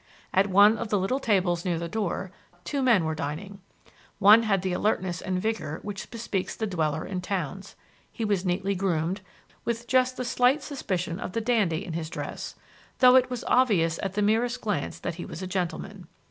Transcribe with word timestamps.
At 0.33 0.47
one 0.47 0.79
of 0.79 0.89
the 0.89 0.97
little 0.97 1.19
tables 1.19 1.63
near 1.63 1.77
the 1.77 1.87
door 1.87 2.31
two 2.63 2.81
men 2.81 3.05
were 3.05 3.13
dining. 3.13 3.61
One 4.17 4.41
had 4.41 4.63
the 4.63 4.73
alertness 4.73 5.21
and 5.21 5.39
vigor 5.39 5.77
which 5.83 6.09
bespeaks 6.09 6.55
the 6.55 6.65
dweller 6.65 7.05
in 7.05 7.21
towns. 7.21 7.75
He 8.11 8.25
was 8.25 8.43
neatly 8.43 8.73
groomed, 8.73 9.21
with 9.63 9.87
just 9.87 10.17
the 10.17 10.25
slight 10.25 10.63
suspicion 10.63 11.19
of 11.19 11.33
the 11.33 11.41
dandy 11.41 11.85
in 11.85 11.93
his 11.93 12.09
dress, 12.09 12.55
though 12.97 13.15
it 13.15 13.29
was 13.29 13.43
obvious 13.43 13.99
at 14.01 14.15
the 14.15 14.23
merest 14.23 14.61
glance 14.61 14.97
that 14.97 15.15
he 15.21 15.23
was 15.23 15.43
a 15.43 15.47
gentleman. 15.47 16.07